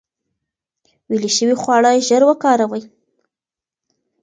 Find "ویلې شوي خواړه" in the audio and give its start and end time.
1.09-1.91